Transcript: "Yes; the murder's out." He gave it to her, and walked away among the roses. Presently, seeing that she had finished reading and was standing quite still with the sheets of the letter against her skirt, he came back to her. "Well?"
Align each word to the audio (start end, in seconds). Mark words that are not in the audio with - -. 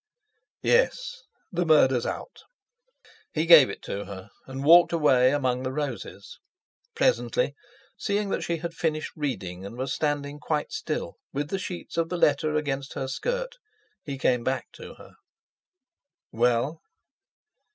"Yes; 0.63 1.21
the 1.51 1.63
murder's 1.63 2.07
out." 2.07 2.41
He 3.33 3.45
gave 3.45 3.69
it 3.69 3.83
to 3.83 4.05
her, 4.05 4.31
and 4.47 4.63
walked 4.63 4.91
away 4.91 5.29
among 5.31 5.61
the 5.61 5.71
roses. 5.71 6.39
Presently, 6.95 7.53
seeing 7.99 8.29
that 8.29 8.41
she 8.41 8.57
had 8.57 8.73
finished 8.73 9.11
reading 9.15 9.63
and 9.63 9.77
was 9.77 9.93
standing 9.93 10.39
quite 10.39 10.71
still 10.71 11.17
with 11.31 11.49
the 11.51 11.59
sheets 11.59 11.97
of 11.97 12.09
the 12.09 12.17
letter 12.17 12.55
against 12.55 12.93
her 12.93 13.07
skirt, 13.07 13.57
he 14.03 14.17
came 14.17 14.43
back 14.43 14.71
to 14.71 14.95
her. 14.95 15.13
"Well?" 16.31 16.81